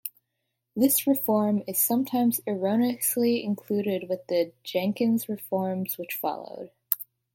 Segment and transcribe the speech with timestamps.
[0.75, 6.71] This reform is sometimes erroneously included with the Jenkins reforms which followed.